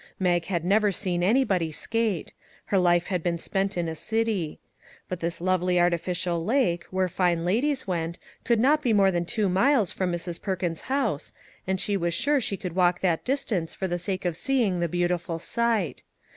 Mag 0.19 0.45
had 0.45 0.65
never 0.65 0.91
seen 0.91 1.21
anybody 1.21 1.71
skate; 1.71 2.33
her 2.73 2.79
life 2.79 3.05
had 3.05 3.21
been 3.21 3.37
spent 3.37 3.77
in 3.77 3.87
a 3.87 3.93
city. 3.93 4.59
But 5.07 5.19
this 5.19 5.39
lovely 5.39 5.79
artificial 5.79 6.43
lake, 6.43 6.85
where 6.85 7.07
fine 7.07 7.45
ladies 7.45 7.85
went, 7.85 8.17
could 8.43 8.59
not 8.59 8.81
be 8.81 8.93
more 8.93 9.11
than 9.11 9.25
two 9.25 9.47
miles 9.47 9.91
from 9.91 10.11
Mrs. 10.11 10.41
Perkins's 10.41 10.81
house, 10.89 11.33
and 11.67 11.79
she 11.79 11.97
was 11.97 12.15
sure 12.15 12.41
she 12.41 12.57
could 12.57 12.73
walk 12.73 13.01
that 13.01 13.23
distance 13.23 13.75
for 13.75 13.87
27 13.87 13.91
MAG 13.91 14.15
AND 14.15 14.25
MARGARET 14.25 14.31
the 14.31 14.31
sake 14.31 14.31
of 14.31 14.37
seeing 14.43 14.79
the 14.79 14.87
beautiful 14.89 15.37
sight. 15.37 16.01